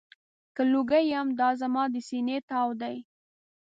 که 0.55 0.63
لوګی 0.71 1.03
یم، 1.11 1.27
دا 1.39 1.49
زما 1.61 1.83
د 1.93 1.95
سینې 2.07 2.37
تاو 2.49 2.69
دی. 2.81 2.95